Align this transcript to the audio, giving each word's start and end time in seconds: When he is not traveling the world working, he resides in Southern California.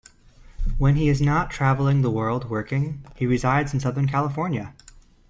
When 0.79 0.95
he 0.95 1.09
is 1.09 1.21
not 1.21 1.51
traveling 1.51 2.01
the 2.01 2.09
world 2.09 2.49
working, 2.49 3.05
he 3.15 3.27
resides 3.27 3.71
in 3.71 3.79
Southern 3.81 4.07
California. 4.07 4.73